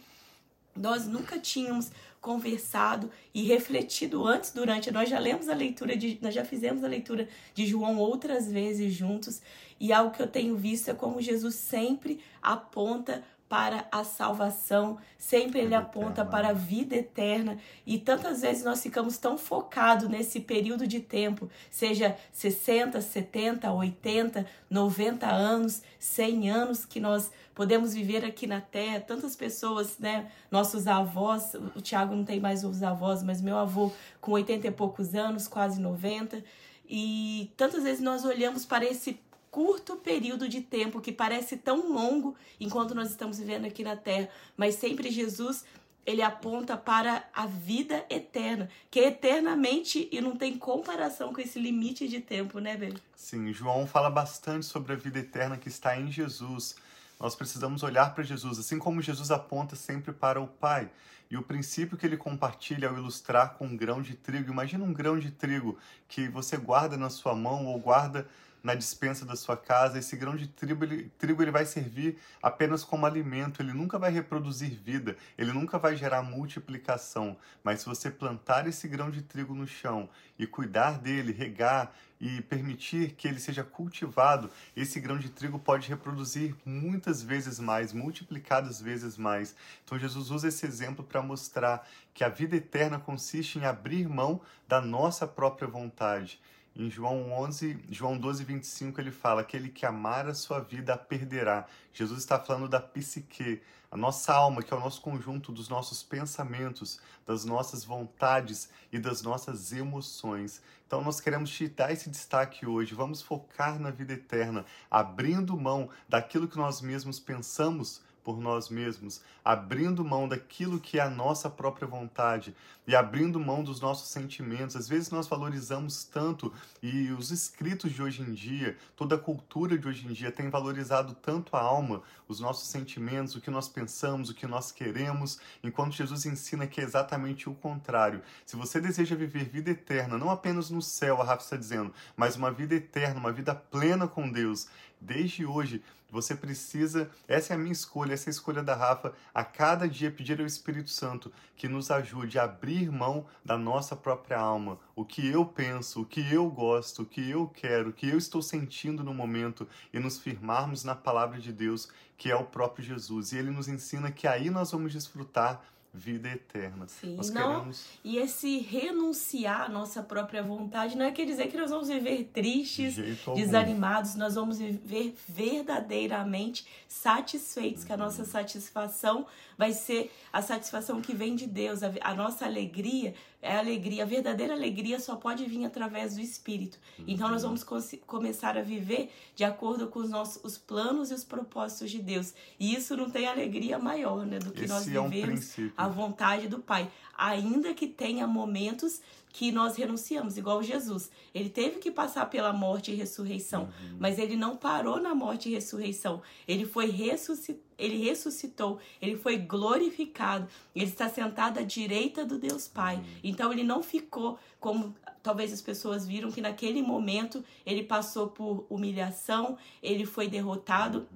nós 0.75 1.05
nunca 1.05 1.39
tínhamos 1.39 1.91
conversado 2.19 3.11
e 3.33 3.43
refletido 3.43 4.25
antes, 4.25 4.51
durante. 4.51 4.89
Nós 4.89 5.07
já 5.07 5.19
lemos 5.19 5.47
a 5.47 5.53
leitura 5.53 5.95
de, 5.95 6.17
nós 6.21 6.33
já 6.33 6.43
fizemos 6.43 6.83
a 6.83 6.87
leitura 6.87 7.29
de 7.53 7.67
João 7.67 7.99
outras 7.99 8.51
vezes 8.51 8.91
juntos, 8.91 9.43
e 9.79 9.93
algo 9.93 10.11
que 10.11 10.21
eu 10.21 10.27
tenho 10.27 10.55
visto 10.55 10.89
é 10.89 10.93
como 10.95 11.21
Jesus 11.21 11.53
sempre 11.53 12.19
aponta 12.41 13.23
para 13.47 13.87
a 13.91 14.03
salvação, 14.03 14.97
sempre 15.17 15.59
ele 15.59 15.75
aponta 15.75 16.25
para 16.25 16.49
a 16.49 16.53
vida 16.53 16.95
eterna. 16.95 17.57
E 17.85 17.99
tantas 17.99 18.41
vezes 18.41 18.63
nós 18.63 18.81
ficamos 18.81 19.17
tão 19.17 19.37
focados 19.37 20.09
nesse 20.09 20.39
período 20.39 20.87
de 20.87 20.99
tempo, 20.99 21.49
seja 21.69 22.17
60, 22.33 22.99
70, 23.01 23.71
80, 23.71 24.45
90 24.69 25.27
anos, 25.27 25.83
100 25.99 26.49
anos 26.49 26.85
que 26.85 26.99
nós 26.99 27.31
podemos 27.53 27.93
viver 27.93 28.25
aqui 28.25 28.47
na 28.47 28.61
terra. 28.61 28.99
Tantas 28.99 29.35
pessoas, 29.35 29.99
né, 29.99 30.27
nossos 30.49 30.87
avós, 30.87 31.53
o 31.75 31.81
Tiago 31.81 32.15
não 32.15 32.25
tem 32.25 32.39
mais 32.39 32.63
os 32.63 32.81
avós, 32.81 33.21
mas 33.21 33.41
meu 33.41 33.57
avô 33.57 33.91
com 34.19 34.31
80 34.31 34.67
e 34.67 34.71
poucos 34.71 35.13
anos, 35.13 35.47
quase 35.47 35.79
90, 35.79 36.43
e 36.87 37.51
tantas 37.57 37.83
vezes 37.83 38.01
nós 38.01 38.23
olhamos 38.25 38.63
para 38.63 38.85
esse 38.85 39.13
curto 39.55 39.95
período 39.95 40.49
de 40.49 40.59
tempo 40.59 40.99
que 40.99 41.13
parece 41.13 41.55
tão 41.55 41.93
longo 41.93 42.35
enquanto 42.59 42.93
nós 42.93 43.09
estamos 43.09 43.37
vivendo 43.37 43.63
aqui 43.63 43.85
na 43.85 43.95
terra, 43.95 44.27
mas 44.57 44.75
sempre 44.75 45.09
Jesus 45.09 45.63
ele 46.05 46.21
aponta 46.21 46.75
para 46.75 47.23
a 47.33 47.45
vida 47.45 48.05
eterna, 48.09 48.69
que 48.91 48.99
é 48.99 49.07
eternamente 49.07 50.09
e 50.11 50.19
não 50.19 50.35
tem 50.35 50.57
comparação 50.57 51.33
com 51.33 51.39
esse 51.39 51.57
limite 51.57 52.05
de 52.05 52.19
tempo, 52.19 52.59
né, 52.59 52.75
Bê? 52.75 52.93
Sim, 53.15 53.53
João 53.53 53.87
fala 53.87 54.09
bastante 54.09 54.65
sobre 54.65 54.91
a 54.91 54.97
vida 54.97 55.19
eterna 55.19 55.55
que 55.55 55.69
está 55.69 55.97
em 55.97 56.11
Jesus. 56.11 56.75
Nós 57.17 57.33
precisamos 57.33 57.81
olhar 57.81 58.13
para 58.13 58.25
Jesus, 58.25 58.59
assim 58.59 58.77
como 58.77 59.01
Jesus 59.01 59.31
aponta 59.31 59.73
sempre 59.77 60.11
para 60.11 60.41
o 60.41 60.47
Pai. 60.47 60.91
E 61.31 61.37
o 61.37 61.41
princípio 61.41 61.97
que 61.97 62.05
ele 62.05 62.17
compartilha 62.17 62.89
ao 62.89 62.97
ilustrar 62.97 63.53
com 63.53 63.67
um 63.67 63.77
grão 63.77 64.01
de 64.01 64.15
trigo, 64.15 64.51
imagina 64.51 64.83
um 64.83 64.91
grão 64.91 65.17
de 65.17 65.31
trigo 65.31 65.77
que 66.09 66.27
você 66.27 66.57
guarda 66.57 66.97
na 66.97 67.09
sua 67.09 67.33
mão 67.33 67.67
ou 67.67 67.79
guarda 67.79 68.27
na 68.65 68.73
dispensa 68.73 69.23
da 69.27 69.35
sua 69.35 69.55
casa. 69.55 69.99
Esse 69.99 70.17
grão 70.17 70.35
de 70.35 70.47
trigo 70.47 70.83
ele, 70.83 71.11
trigo 71.19 71.43
ele 71.43 71.51
vai 71.51 71.67
servir 71.67 72.17
apenas 72.41 72.83
como 72.83 73.05
alimento, 73.05 73.61
ele 73.61 73.71
nunca 73.71 73.99
vai 73.99 74.11
reproduzir 74.11 74.71
vida, 74.71 75.15
ele 75.37 75.53
nunca 75.53 75.77
vai 75.77 75.95
gerar 75.95 76.23
multiplicação. 76.23 77.37
Mas 77.63 77.81
se 77.81 77.85
você 77.85 78.09
plantar 78.09 78.67
esse 78.67 78.87
grão 78.87 79.11
de 79.11 79.21
trigo 79.21 79.53
no 79.53 79.67
chão 79.67 80.09
e 80.39 80.47
cuidar 80.47 80.97
dele, 80.97 81.31
regar 81.31 81.93
e 82.19 82.41
permitir 82.41 83.11
que 83.11 83.27
ele 83.27 83.39
seja 83.39 83.63
cultivado, 83.63 84.49
esse 84.75 84.99
grão 84.99 85.19
de 85.19 85.29
trigo 85.29 85.59
pode 85.59 85.87
reproduzir 85.87 86.55
muitas 86.65 87.21
vezes 87.21 87.59
mais, 87.59 87.93
multiplicadas 87.93 88.81
vezes 88.81 89.15
mais. 89.15 89.55
Então 89.83 89.99
Jesus 89.99 90.31
usa 90.31 90.47
esse 90.47 90.65
exemplo 90.65 91.05
para 91.05 91.21
mostrar 91.21 91.87
que 92.15 92.23
a 92.23 92.29
vida 92.29 92.55
eterna 92.55 92.97
consiste 92.97 93.59
em 93.59 93.65
abrir 93.65 94.09
mão 94.09 94.41
da 94.67 94.81
nossa 94.81 95.27
própria 95.27 95.67
vontade. 95.67 96.39
Em 96.77 96.91
João 96.91 97.31
11, 97.31 97.85
João 97.89 98.17
12, 98.17 98.43
25, 98.43 98.99
ele 98.99 99.11
fala: 99.11 99.39
aquele 99.39 99.69
que 99.69 99.85
amar 99.85 100.27
a 100.27 100.33
sua 100.33 100.59
vida 100.59 100.93
a 100.93 100.97
perderá. 100.97 101.65
Jesus 101.93 102.19
está 102.19 102.37
falando 102.37 102.67
da 102.67 102.81
psique, 102.81 103.61
a 103.89 103.95
nossa 103.95 104.33
alma, 104.33 104.61
que 104.61 104.73
é 104.73 104.77
o 104.77 104.79
nosso 104.81 104.99
conjunto 104.99 105.53
dos 105.53 105.69
nossos 105.69 106.03
pensamentos, 106.03 106.99
das 107.25 107.45
nossas 107.45 107.85
vontades 107.85 108.69
e 108.91 108.99
das 108.99 109.21
nossas 109.21 109.71
emoções. 109.71 110.61
Então 110.85 111.01
nós 111.01 111.21
queremos 111.21 111.49
te 111.49 111.69
dar 111.69 111.93
esse 111.93 112.09
destaque 112.09 112.65
hoje. 112.65 112.93
Vamos 112.93 113.21
focar 113.21 113.79
na 113.79 113.89
vida 113.89 114.11
eterna, 114.11 114.65
abrindo 114.91 115.55
mão 115.55 115.89
daquilo 116.09 116.45
que 116.45 116.57
nós 116.57 116.81
mesmos 116.81 117.21
pensamos 117.21 118.01
por 118.25 118.41
nós 118.41 118.69
mesmos, 118.69 119.21
abrindo 119.43 120.03
mão 120.03 120.27
daquilo 120.27 120.79
que 120.79 120.99
é 120.99 121.03
a 121.03 121.09
nossa 121.09 121.47
própria 121.47 121.87
vontade 121.87 122.55
e 122.87 122.95
abrindo 122.95 123.39
mão 123.39 123.63
dos 123.63 123.79
nossos 123.79 124.09
sentimentos. 124.09 124.75
Às 124.75 124.89
vezes 124.89 125.11
nós 125.11 125.27
valorizamos 125.27 126.03
tanto 126.03 126.51
e 126.81 127.11
os 127.11 127.29
escritos 127.29 127.91
de 127.91 128.01
hoje 128.01 128.23
em 128.23 128.33
dia, 128.33 128.75
toda 128.95 129.13
a 129.13 129.19
cultura 129.19 129.77
de 129.77 129.87
hoje 129.87 130.07
em 130.07 130.11
dia 130.11 130.31
tem 130.31 130.49
valorizado 130.49 131.13
tanto 131.13 131.55
a 131.55 131.61
alma, 131.61 132.01
os 132.27 132.39
nossos 132.39 132.67
sentimentos, 132.67 133.35
o 133.35 133.41
que 133.41 133.51
nós 133.51 133.69
pensamos, 133.69 134.29
o 134.29 134.33
que 134.33 134.47
nós 134.47 134.71
queremos, 134.71 135.39
enquanto 135.63 135.93
Jesus 135.93 136.25
ensina 136.25 136.65
que 136.65 136.81
é 136.81 136.83
exatamente 136.83 137.47
o 137.47 137.53
contrário. 137.53 138.23
Se 138.43 138.55
você 138.55 138.81
deseja 138.81 139.15
viver 139.15 139.45
vida 139.45 139.69
eterna, 139.69 140.17
não 140.17 140.31
apenas 140.31 140.71
no 140.71 140.81
céu, 140.81 141.21
a 141.21 141.23
Rafa 141.23 141.43
está 141.43 141.57
dizendo, 141.57 141.93
mas 142.17 142.35
uma 142.35 142.51
vida 142.51 142.73
eterna, 142.73 143.19
uma 143.19 143.31
vida 143.31 143.53
plena 143.53 144.07
com 144.07 144.31
Deus, 144.31 144.67
desde 145.05 145.45
hoje 145.45 145.81
você 146.09 146.35
precisa, 146.35 147.09
essa 147.27 147.53
é 147.53 147.55
a 147.55 147.59
minha 147.59 147.73
escolha, 147.73 148.13
essa 148.13 148.29
é 148.29 148.31
a 148.31 148.31
escolha 148.31 148.63
da 148.63 148.73
Rafa, 148.75 149.13
a 149.33 149.43
cada 149.43 149.87
dia 149.87 150.09
pedir 150.09 150.39
ao 150.39 150.45
Espírito 150.45 150.89
Santo 150.89 151.31
que 151.57 151.67
nos 151.67 151.91
ajude 151.91 152.39
a 152.39 152.43
abrir 152.43 152.91
mão 152.91 153.25
da 153.43 153.57
nossa 153.57 153.95
própria 153.95 154.39
alma, 154.39 154.79
o 154.95 155.03
que 155.03 155.27
eu 155.27 155.45
penso, 155.45 156.01
o 156.01 156.05
que 156.05 156.21
eu 156.33 156.49
gosto, 156.49 157.01
o 157.01 157.05
que 157.05 157.29
eu 157.29 157.47
quero, 157.47 157.89
o 157.89 157.93
que 157.93 158.07
eu 158.07 158.17
estou 158.17 158.41
sentindo 158.41 159.03
no 159.03 159.13
momento 159.13 159.67
e 159.93 159.99
nos 159.99 160.17
firmarmos 160.17 160.83
na 160.83 160.95
palavra 160.95 161.39
de 161.39 161.51
Deus, 161.51 161.89
que 162.17 162.31
é 162.31 162.35
o 162.35 162.45
próprio 162.45 162.85
Jesus. 162.85 163.31
E 163.31 163.37
ele 163.37 163.51
nos 163.51 163.67
ensina 163.67 164.11
que 164.11 164.27
aí 164.27 164.49
nós 164.49 164.71
vamos 164.71 164.93
desfrutar 164.93 165.61
vida 165.95 166.29
eterna. 166.29 166.87
Sim, 166.87 167.15
nós 167.15 167.29
não, 167.29 167.53
queremos... 167.53 167.85
E 168.03 168.17
esse 168.17 168.59
renunciar 168.59 169.61
à 169.61 169.69
nossa 169.69 170.03
própria 170.03 170.43
vontade 170.43 170.97
não 170.97 171.05
é 171.05 171.11
quer 171.11 171.25
dizer 171.25 171.47
que 171.47 171.57
nós 171.57 171.71
vamos 171.71 171.87
viver 171.87 172.29
tristes, 172.33 172.95
De 172.95 173.15
desanimados, 173.33 174.15
nós 174.15 174.35
vamos 174.35 174.59
viver 174.59 175.15
verdadeiramente 175.27 176.67
satisfeitos, 176.87 177.81
uhum. 177.81 177.87
que 177.87 177.93
a 177.93 177.97
nossa 177.97 178.21
uhum. 178.23 178.27
satisfação 178.27 179.25
vai 179.57 179.71
ser 179.71 180.11
a 180.31 180.41
satisfação 180.41 181.01
que 181.01 181.15
vem 181.15 181.35
de 181.35 181.47
Deus, 181.47 181.81
a, 181.81 181.91
a 182.01 182.13
nossa 182.13 182.45
alegria 182.45 183.13
é 183.45 183.57
alegria, 183.57 184.03
a 184.03 184.05
verdadeira 184.05 184.53
alegria 184.53 184.99
só 184.99 185.15
pode 185.15 185.45
vir 185.45 185.65
através 185.65 186.15
do 186.15 186.21
Espírito. 186.21 186.79
Uhum. 186.97 187.05
Então 187.07 187.29
nós 187.29 187.43
vamos 187.43 187.63
começar 188.05 188.57
a 188.57 188.61
viver 188.61 189.11
de 189.35 189.43
acordo 189.43 189.87
com 189.87 189.99
os 189.99 190.09
nossos 190.09 190.43
os 190.43 190.57
planos 190.57 191.11
e 191.11 191.13
os 191.13 191.23
propósitos 191.23 191.91
de 191.91 191.99
Deus. 191.99 192.33
E 192.59 192.73
isso 192.73 192.95
não 192.95 193.09
tem 193.09 193.27
alegria 193.27 193.77
maior, 193.77 194.25
né, 194.25 194.39
do 194.39 194.51
que 194.51 194.63
Esse 194.63 194.73
nós 194.73 194.85
vivermos 194.85 195.57
é 195.57 195.61
um 195.61 195.71
a 195.77 195.87
vontade 195.87 196.47
do 196.47 196.59
Pai, 196.59 196.89
ainda 197.17 197.73
que 197.73 197.87
tenha 197.87 198.27
momentos 198.27 199.01
que 199.29 199.51
nós 199.51 199.75
renunciamos, 199.75 200.37
igual 200.37 200.63
Jesus. 200.63 201.11
Ele 201.33 201.49
teve 201.49 201.79
que 201.79 201.91
passar 201.91 202.29
pela 202.29 202.53
morte 202.53 202.91
e 202.91 202.95
ressurreição, 202.95 203.63
uhum. 203.63 203.97
mas 203.99 204.17
ele 204.17 204.37
não 204.37 204.55
parou 204.55 204.99
na 205.01 205.13
morte 205.13 205.49
e 205.49 205.53
ressurreição. 205.53 206.21
Ele 206.47 206.65
foi 206.65 206.89
ressuscitado, 206.89 207.64
ele 207.77 207.97
ressuscitou, 208.03 208.79
ele 209.01 209.15
foi 209.15 209.37
glorificado. 209.37 210.47
Ele 210.75 210.85
está 210.85 211.09
sentado 211.09 211.59
à 211.59 211.63
direita 211.63 212.25
do 212.25 212.37
Deus 212.37 212.67
Pai. 212.67 212.95
Uhum. 212.95 213.03
Então 213.23 213.51
ele 213.51 213.63
não 213.63 213.81
ficou 213.83 214.37
como 214.59 214.95
talvez 215.21 215.51
as 215.51 215.61
pessoas 215.61 216.05
viram 216.05 216.31
que 216.31 216.41
naquele 216.41 216.81
momento 216.81 217.43
ele 217.65 217.83
passou 217.83 218.27
por 218.27 218.65
humilhação, 218.69 219.57
ele 219.81 220.05
foi 220.05 220.27
derrotado. 220.27 221.07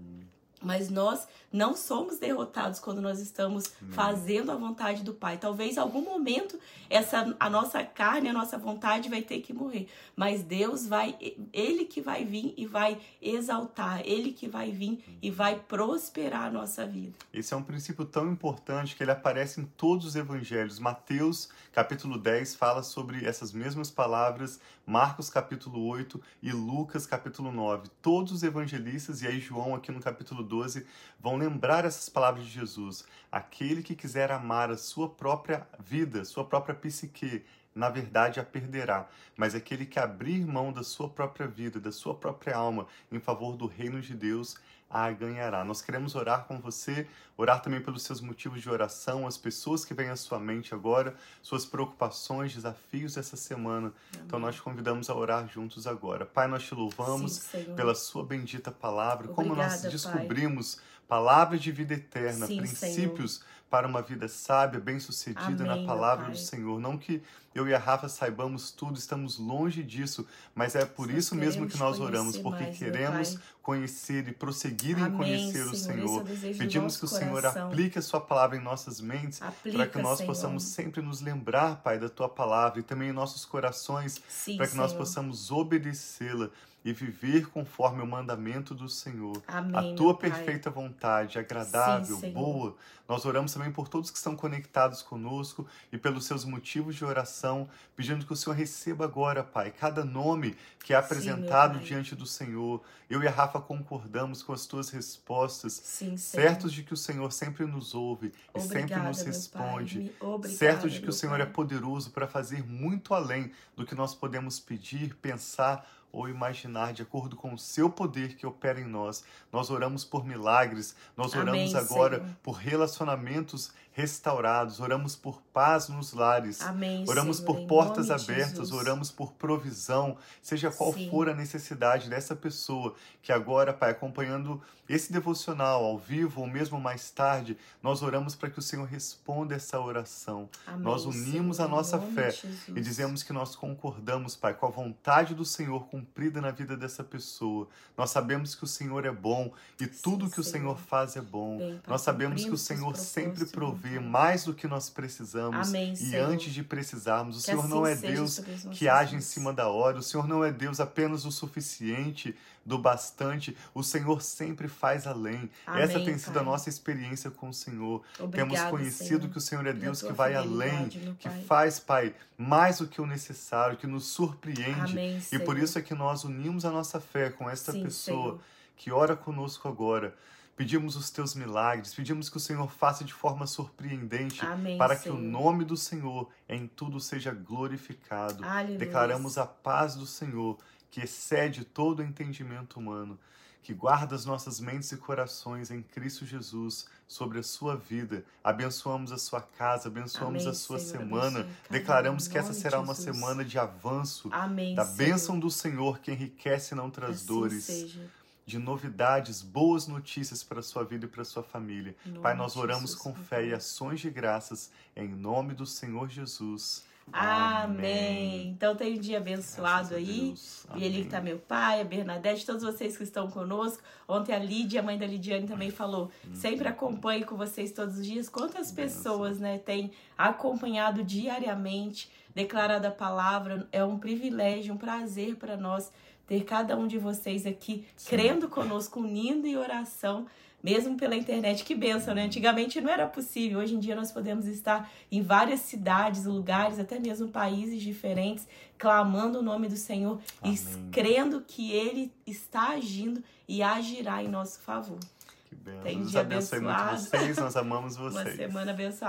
Uhum. 0.62 0.68
Mas 0.68 0.90
nós 0.90 1.28
não 1.52 1.76
somos 1.76 2.18
derrotados 2.18 2.80
quando 2.80 3.02
nós 3.02 3.20
estamos 3.20 3.66
não. 3.82 3.92
fazendo 3.92 4.52
a 4.52 4.56
vontade 4.56 5.04
do 5.04 5.14
Pai. 5.14 5.38
Talvez 5.38 5.78
em 5.78 5.80
algum 5.80 6.02
momento 6.02 6.60
essa 6.90 7.36
a 7.40 7.50
nossa 7.50 7.84
carne, 7.84 8.30
a 8.30 8.34
nossa 8.34 8.58
vontade 8.58 9.10
vai 9.10 9.22
ter 9.22 9.42
que 9.42 9.54
morrer, 9.54 9.88
mas 10.16 10.44
Deus 10.44 10.86
vai, 10.88 11.16
ele 11.52 11.86
que 11.86 12.02
vai 12.02 12.24
vir 12.24 12.54
e 12.58 12.66
vai 12.66 13.00
exaltar, 13.22 14.02
ele 14.06 14.32
que 14.32 14.48
vai 14.48 14.72
vir 14.72 15.04
e 15.22 15.32
vai 15.32 15.60
prosperar 15.60 16.48
a 16.48 16.52
nossa 16.52 16.86
vida. 16.86 17.14
Esse 17.34 17.54
é 17.54 17.58
um 17.58 17.64
princípio 17.64 18.06
tão 18.06 18.32
importante 18.32 18.96
que 18.96 19.04
ele 19.04 19.12
aparece 19.12 19.60
em 19.60 19.66
todos 19.66 20.06
os 20.06 20.16
evangelhos. 20.16 20.80
Mateus, 20.80 21.50
capítulo 21.80 22.18
10, 22.18 22.56
fala 22.56 22.84
sobre 22.84 23.26
essas 23.26 23.54
mesmas 23.54 23.90
palavras, 23.90 24.60
Marcos 24.86 25.30
capítulo 25.30 25.88
8 25.88 26.22
e 26.44 26.52
Lucas 26.52 27.06
capítulo 27.06 27.54
9. 27.54 27.88
Todos 28.02 28.34
os 28.34 28.44
evangelistas 28.44 29.22
e 29.22 29.28
aí 29.28 29.40
João 29.40 29.74
aqui 29.74 29.90
no 29.90 30.02
capítulo 30.02 30.44
12 30.44 30.86
vão 31.22 31.38
lembrar 31.38 31.86
essas 31.86 32.10
palavras 32.10 32.44
de 32.44 32.52
Jesus. 32.52 33.06
Aquele 33.32 33.82
que 33.82 33.96
quiser 33.96 34.30
amar 34.30 34.70
a 34.70 34.76
sua 34.76 35.08
própria 35.08 35.66
vida, 35.80 36.26
sua 36.26 36.44
própria 36.44 36.76
psique, 36.76 37.46
na 37.80 37.90
verdade 37.90 38.40
a 38.40 38.44
perderá, 38.44 39.08
mas 39.36 39.56
aquele 39.56 39.86
que 39.86 39.98
abrir 39.98 40.46
mão 40.46 40.72
da 40.72 40.84
sua 40.84 41.10
própria 41.10 41.48
vida, 41.48 41.80
da 41.80 41.92
sua 41.92 42.14
própria 42.14 42.56
alma 42.56 42.86
em 43.12 43.20
favor 43.20 43.56
do 43.56 43.66
reino 43.66 44.02
de 44.02 44.14
Deus, 44.14 44.58
a 44.90 45.10
ganhará. 45.12 45.64
Nós 45.64 45.82
queremos 45.82 46.16
orar 46.16 46.46
com 46.46 46.60
você, 46.60 47.08
orar 47.38 47.62
também 47.62 47.80
pelos 47.80 48.02
seus 48.04 48.20
motivos 48.20 48.62
de 48.62 48.70
oração, 48.70 49.28
as 49.28 49.38
pessoas 49.38 49.86
que 49.86 49.94
vêm 49.94 50.10
à 50.10 50.16
sua 50.16 50.40
mente 50.40 50.74
agora, 50.74 51.16
suas 51.42 51.66
preocupações, 51.66 52.54
desafios 52.54 53.14
dessa 53.14 53.38
semana. 53.38 53.94
Amém. 54.14 54.26
Então 54.26 54.40
nós 54.40 54.56
te 54.56 54.62
convidamos 54.62 55.10
a 55.10 55.16
orar 55.16 55.48
juntos 55.48 55.86
agora. 55.86 56.26
Pai, 56.26 56.48
nós 56.48 56.64
te 56.64 56.74
louvamos 56.74 57.34
Sim, 57.34 57.76
pela 57.76 57.94
sua 57.94 58.26
bendita 58.26 58.72
palavra, 58.72 59.30
Obrigada, 59.30 59.36
como 59.36 59.56
nós 59.56 59.82
descobrimos 59.84 60.76
Pai. 60.76 60.84
palavras 61.08 61.62
de 61.62 61.72
vida 61.72 61.94
eterna, 61.94 62.48
Sim, 62.48 62.58
princípios 62.58 63.36
Senhor. 63.36 63.59
Para 63.70 63.88
uma 63.88 64.02
vida 64.02 64.28
sábia, 64.28 64.80
bem-sucedida 64.80 65.64
na 65.64 65.86
palavra 65.86 66.30
do 66.30 66.38
Senhor. 66.38 66.80
Não 66.80 66.98
que 66.98 67.22
eu 67.54 67.68
e 67.68 67.74
a 67.74 67.78
Rafa 67.80 68.10
saibamos 68.10 68.72
tudo, 68.72 68.98
estamos 68.98 69.38
longe 69.38 69.84
disso, 69.84 70.26
mas 70.56 70.76
é 70.76 70.86
por 70.86 71.10
Só 71.10 71.18
isso 71.18 71.36
mesmo 71.36 71.68
que 71.68 71.78
nós 71.78 72.00
oramos, 72.00 72.38
porque 72.38 72.64
mais, 72.64 72.78
queremos 72.78 73.40
conhecer 73.62 74.28
e 74.28 74.32
prosseguir 74.32 74.98
Amém, 74.98 75.14
em 75.14 75.18
conhecer 75.18 75.76
Senhor, 75.76 76.24
o 76.24 76.26
Senhor. 76.26 76.58
Pedimos 76.58 76.98
que 76.98 77.06
o 77.06 77.08
Senhor 77.08 77.46
aplique 77.46 78.00
a 78.00 78.02
sua 78.02 78.20
palavra 78.22 78.58
em 78.58 78.62
nossas 78.62 79.00
mentes, 79.00 79.40
para 79.40 79.88
que 79.88 80.02
nós 80.02 80.18
Senhor. 80.18 80.28
possamos 80.28 80.64
sempre 80.64 81.02
nos 81.02 81.22
lembrar, 81.22 81.78
Pai, 81.78 82.00
da 82.00 82.10
tua 82.10 82.30
palavra 82.30 82.80
e 82.80 82.84
também 82.84 83.10
em 83.10 83.14
nossos 83.14 83.46
corações, 83.46 84.18
para 84.18 84.66
que 84.66 84.72
Senhor. 84.72 84.76
nós 84.76 84.94
possamos 84.94 85.52
obedecê-la 85.52 86.50
e 86.84 86.94
viver 86.94 87.50
conforme 87.50 88.02
o 88.02 88.08
mandamento 88.08 88.74
do 88.74 88.88
Senhor. 88.88 89.42
Amém, 89.48 89.94
a 89.94 89.96
tua 89.96 90.18
perfeita 90.18 90.70
vontade, 90.70 91.38
agradável, 91.38 92.18
Sim, 92.18 92.32
boa. 92.32 92.76
Nós 93.08 93.26
oramos 93.26 93.52
também 93.52 93.72
por 93.72 93.88
todos 93.88 94.12
que 94.12 94.18
estão 94.18 94.36
conectados 94.36 95.02
conosco 95.02 95.68
e 95.92 95.98
pelos 95.98 96.26
seus 96.26 96.46
motivos 96.46 96.96
de 96.96 97.04
oração, 97.04 97.68
pedindo 97.96 98.24
que 98.24 98.32
o 98.32 98.36
Senhor 98.36 98.56
receba 98.56 99.04
agora, 99.04 99.44
Pai, 99.44 99.72
cada 99.72 100.06
nome 100.06 100.56
que 100.84 100.94
é 100.94 100.96
apresentado 100.96 101.80
Sim, 101.80 101.86
diante 101.86 102.16
do 102.16 102.28
Senhor. 102.28 102.84
Eu 103.10 103.24
e 103.24 103.28
a 103.28 103.32
Rafa 103.32 103.60
concordamos 103.60 104.44
com 104.44 104.54
as 104.54 104.68
tuas 104.68 104.92
respostas, 104.92 105.74
Sim, 105.74 106.16
certos 106.18 106.72
de 106.72 106.84
que 106.84 106.94
o 106.94 106.98
Senhor 106.98 107.32
sempre 107.32 107.66
nos 107.66 107.96
ouve 107.96 108.32
e 108.56 108.60
sempre 108.60 108.96
nos 108.98 109.24
responde, 109.24 110.12
certos 110.48 110.94
de 110.94 111.02
que 111.02 111.10
o 111.10 111.14
Senhor 111.14 111.36
é 111.36 111.40
pai. 111.40 111.48
é 111.48 111.52
poderoso 111.52 112.12
para 112.12 112.28
fazer 112.28 112.64
muito 112.64 113.16
além 113.16 113.52
do 113.76 113.86
que 113.86 113.96
nós 113.96 114.14
podemos 114.14 114.60
pedir, 114.60 115.16
pensar 115.16 115.84
ou 116.12 116.28
imaginar 116.28 116.94
de 116.94 117.02
acordo 117.02 117.36
com 117.36 117.54
o 117.54 117.58
seu 117.58 117.90
poder 117.90 118.36
que 118.36 118.46
opera 118.46 118.80
em 118.80 118.88
nós. 118.88 119.24
Nós 119.52 119.70
oramos 119.70 120.04
por 120.04 120.26
milagres, 120.26 120.96
nós 121.16 121.34
oramos 121.34 121.74
Amém, 121.74 121.76
agora 121.76 122.18
Senhor. 122.18 122.36
por 122.42 122.54
relacionamentos 122.54 123.72
restaurados, 124.00 124.80
oramos 124.80 125.16
por 125.16 125.42
paz 125.54 125.90
nos 125.90 126.14
lares. 126.14 126.62
Amém, 126.62 127.04
Oramos 127.08 127.38
Senhor, 127.38 127.48
por 127.48 127.68
portas 127.68 128.12
abertas, 128.12 128.72
oramos 128.72 129.12
por 129.12 129.34
provisão, 129.34 130.18
seja 130.42 130.72
qual 130.72 130.94
Sim. 130.94 131.10
for 131.10 131.30
a 131.30 131.34
necessidade 131.34 132.10
dessa 132.10 132.36
pessoa 132.36 132.94
que 133.22 133.32
agora, 133.32 133.74
Pai, 133.74 133.92
acompanhando 133.92 134.62
esse 134.88 135.12
devocional 135.14 135.84
ao 135.84 136.00
vivo 136.00 136.42
ou 136.42 136.48
mesmo 136.48 136.80
mais 136.80 137.12
tarde, 137.12 137.58
nós 137.84 138.02
oramos 138.02 138.36
para 138.36 138.50
que 138.50 138.58
o 138.58 138.62
Senhor 138.62 138.86
responda 138.86 139.54
essa 139.54 139.80
oração. 139.80 140.50
Amém, 140.66 140.82
Nós 140.82 141.06
unimos 141.06 141.58
Senhor, 141.58 141.68
a 141.68 141.72
nossa 141.72 142.00
fé. 142.00 142.34
E 142.70 142.82
dizemos 142.82 143.22
que 143.22 143.32
nós 143.32 143.56
concordamos, 143.56 144.36
Pai, 144.36 144.54
com 144.54 144.66
a 144.66 144.70
vontade 144.70 145.36
do 145.36 145.46
Senhor 145.46 145.86
cumprida 145.88 146.42
na 146.42 146.50
vida 146.50 146.76
dessa 146.76 147.04
pessoa. 147.04 147.68
Nós 147.96 148.10
sabemos 148.10 148.56
que 148.56 148.64
o 148.64 148.68
Senhor 148.68 149.06
é 149.06 149.12
bom 149.12 149.52
e 149.80 149.86
tudo 149.86 150.30
que 150.30 150.40
o 150.40 150.44
Senhor. 150.44 150.60
Senhor 150.60 150.78
faz 150.78 151.16
é 151.16 151.22
bom. 151.22 151.58
Bem, 151.58 151.78
Pai, 151.78 151.82
Nós 151.88 152.02
sabemos 152.02 152.44
que 152.44 152.52
o 152.52 152.58
Senhor 152.58 152.96
sempre 152.96 153.46
provê 153.46 153.89
Pai. 153.98 154.06
mais 154.08 154.44
do 154.46 154.54
que 154.54 154.68
nós 154.68 154.90
precisamos. 154.90 155.70
Amém, 155.70 155.94
e 156.00 156.16
antes 156.16 156.54
de 156.54 156.64
precisarmos, 156.64 157.38
o 157.38 157.40
Que 157.40 157.46
Senhor 157.46 157.60
assim 157.60 157.70
não 157.70 157.86
é 157.88 157.96
Deus 157.96 158.42
que 158.72 158.88
age 158.88 159.16
em 159.16 159.22
cima 159.22 159.52
da 159.54 159.68
hora. 159.68 159.98
O 159.98 160.04
Senhor 160.04 160.28
não 160.28 160.44
é 160.44 160.52
Deus 160.52 160.80
apenas 160.80 161.26
o 161.26 161.32
suficiente, 161.32 162.36
do 162.66 162.78
bastante. 162.78 163.58
O 163.74 163.82
Senhor 163.82 164.22
sempre 164.22 164.68
faz 164.68 165.08
além. 165.08 165.50
Amém, 165.66 165.84
Essa 165.84 166.00
tem 166.00 166.18
sido 166.18 166.38
a 166.40 166.44
nossa 166.44 166.70
experiência 166.70 167.32
com 167.32 167.50
o 167.50 167.54
Senhor. 167.54 168.04
Temos 168.16 168.26
Obrigada, 168.26 168.70
conhecido 168.70 169.22
Senhor, 169.22 169.32
que 169.32 169.38
o 169.38 169.42
Senhor 169.42 169.66
é 169.66 169.74
Deus 169.74 170.02
que 170.02 170.14
vai 170.14 170.36
além, 170.36 170.88
que 171.18 171.30
faz, 171.48 171.80
Pai, 171.80 172.14
mais 172.38 172.78
do 172.78 172.88
que 172.88 173.02
o 173.02 173.06
necessário, 173.06 173.78
que 173.78 173.88
nos 173.88 174.06
surpreende. 174.06 174.92
Amém, 174.92 175.22
E 175.32 175.40
por 175.40 175.58
isso 175.58 175.80
é 175.80 175.82
que 175.82 175.94
nós 175.96 176.24
unimos 176.24 176.64
a 176.64 176.70
nossa 176.72 177.00
fé 177.00 177.30
com 177.30 177.50
esta 177.50 177.72
Sim, 177.72 177.84
pessoa 177.84 178.24
Senhor. 178.24 178.40
que 178.78 178.92
ora 178.92 179.16
conosco 179.16 179.68
agora. 179.68 180.14
Pedimos 180.60 180.98
os 180.98 181.10
teus 181.10 181.36
milagres, 181.36 181.94
pedimos 181.94 182.28
que 182.30 182.36
o 182.36 182.40
Senhor 182.40 182.70
faça 182.70 183.06
de 183.06 183.14
forma 183.14 183.48
surpreendente 183.48 184.46
Amém, 184.46 184.78
para 184.78 184.94
que 184.94 185.08
o 185.10 185.14
Senhor. 185.16 185.22
nome 185.22 185.64
do 185.64 185.78
Senhor 185.78 186.30
em 186.50 186.68
tudo 186.68 187.00
seja 187.00 187.32
glorificado. 187.32 188.44
Aleluia. 188.44 188.78
Declaramos 188.78 189.38
a 189.38 189.46
paz 189.46 189.96
do 189.96 190.06
Senhor, 190.06 190.58
que 190.92 191.00
excede 191.00 191.64
todo 191.64 192.00
o 192.00 192.04
entendimento 192.04 192.78
humano, 192.78 193.18
que 193.64 193.74
guarda 193.74 194.16
as 194.16 194.26
nossas 194.26 194.60
mentes 194.60 194.92
e 194.92 194.98
corações 194.98 195.72
em 195.72 195.82
Cristo 195.82 196.26
Jesus 196.26 196.88
sobre 197.08 197.40
a 197.40 197.44
sua 197.44 197.78
vida. 197.78 198.26
Abençoamos 198.44 199.14
a 199.14 199.18
sua 199.18 199.40
casa, 199.42 199.88
abençoamos 199.88 200.42
Amém, 200.42 200.52
a 200.52 200.54
sua 200.54 200.78
Senhor. 200.78 201.04
semana. 201.04 201.48
Declaramos 201.70 202.28
que 202.28 202.38
essa 202.38 202.52
será 202.52 202.82
uma 202.82 202.94
Jesus. 202.94 203.16
semana 203.18 203.46
de 203.46 203.58
avanço, 203.58 204.28
Amém, 204.30 204.76
da 204.76 204.84
Senhor. 204.84 204.98
bênção 204.98 205.40
do 205.40 205.50
Senhor 205.50 206.00
que 206.00 206.12
enriquece 206.12 206.74
e 206.74 206.78
não 206.78 206.90
traz 206.92 207.16
Assim 207.18 207.26
dores, 207.28 207.64
seja. 207.64 208.10
De 208.50 208.58
novidades, 208.58 209.44
boas 209.44 209.88
notícias 209.88 210.44
para 210.44 210.60
a 210.60 210.64
sua 210.64 210.84
vida 210.84 211.06
e 211.06 211.08
para 211.08 211.22
a 211.22 211.26
sua 211.26 211.44
família. 211.44 211.96
Nome 212.04 212.20
Pai, 212.20 212.34
nós 212.34 212.58
oramos 212.58 212.92
Jesus, 212.92 213.04
com 213.04 213.14
fé 213.14 213.46
e 213.46 213.54
ações 213.54 214.00
de 214.00 214.10
graças 214.10 214.72
em 214.96 215.08
nome 215.08 215.54
do 215.54 215.68
Senhor 215.68 216.10
Jesus. 216.10 216.84
Amém. 217.14 218.50
Então 218.50 218.76
tem 218.76 218.98
um 218.98 219.00
dia 219.00 219.18
abençoado 219.18 219.94
aí. 219.94 220.34
E 220.76 220.84
ele 220.84 220.96
que 220.96 221.00
Amém. 221.02 221.10
tá 221.10 221.22
meu 221.22 221.38
pai, 221.38 221.82
a 221.82 221.84
Bernadette, 221.84 222.46
todos 222.46 222.64
vocês 222.64 222.98
que 222.98 223.04
estão 223.04 223.30
conosco. 223.30 223.84
Ontem 224.08 224.34
a 224.34 224.40
Lídia, 224.40 224.80
a 224.80 224.84
mãe 224.84 224.98
da 224.98 225.06
Lidiane, 225.06 225.48
também 225.48 225.70
falou. 225.70 226.12
Sempre 226.34 226.68
acompanho 226.68 227.28
com 227.28 227.36
vocês 227.36 227.72
todos 227.72 228.00
os 228.00 228.06
dias. 228.06 228.30
Quantas 228.30 228.72
pessoas, 228.72 229.40
né, 229.40 229.60
têm 229.60 229.92
acompanhado 230.18 231.04
diariamente, 231.04 232.12
declarado 232.34 232.88
a 232.88 232.92
palavra. 232.92 233.68
É 233.72 233.84
um 233.84 233.98
privilégio, 233.98 234.74
um 234.74 234.78
prazer 234.78 235.36
para 235.36 235.56
nós 235.56 235.92
ter 236.30 236.44
cada 236.44 236.78
um 236.78 236.86
de 236.88 237.00
vocês 237.00 237.46
aqui 237.48 237.86
Sim. 237.98 238.10
crendo 238.12 238.48
conosco, 238.48 239.00
unindo 239.00 239.48
em 239.48 239.58
oração. 239.58 240.28
Mesmo 240.62 240.98
pela 240.98 241.16
internet, 241.16 241.64
que 241.64 241.74
benção, 241.74 242.14
né? 242.14 242.24
Antigamente 242.26 242.82
não 242.82 242.92
era 242.92 243.08
possível. 243.08 243.60
Hoje 243.60 243.76
em 243.76 243.80
dia 243.80 243.96
nós 243.96 244.12
podemos 244.12 244.46
estar 244.46 244.92
em 245.10 245.22
várias 245.22 245.62
cidades, 245.62 246.26
lugares, 246.26 246.78
até 246.78 247.00
mesmo 247.00 247.30
países 247.30 247.82
diferentes, 247.82 248.46
clamando 248.78 249.40
o 249.40 249.42
nome 249.42 249.70
do 249.70 249.78
Senhor 249.78 250.20
e 250.44 250.50
Amém. 250.50 250.90
crendo 250.92 251.40
que 251.48 251.72
Ele 251.72 252.12
está 252.28 252.72
agindo 252.72 253.24
e 253.48 253.64
agirá 253.64 254.22
em 254.22 254.28
nosso 254.28 254.60
favor. 254.60 255.00
Que 255.48 255.56
bem. 255.56 255.80
Tem 255.80 255.98
Deus 256.00 256.16
abençoe 256.18 256.60
muito 256.60 256.78
vocês, 256.78 257.38
nós 257.38 257.56
amamos 257.56 257.96
Uma 257.98 258.12
vocês. 258.12 258.36
semana 258.36 258.72
abençoada. 258.72 258.98